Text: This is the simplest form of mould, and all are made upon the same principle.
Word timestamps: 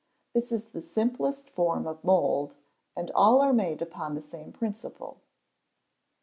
This 0.33 0.51
is 0.51 0.69
the 0.69 0.81
simplest 0.81 1.47
form 1.51 1.85
of 1.85 2.03
mould, 2.03 2.55
and 2.97 3.11
all 3.13 3.39
are 3.39 3.53
made 3.53 3.83
upon 3.83 4.15
the 4.15 4.21
same 4.23 4.51
principle. 4.51 5.21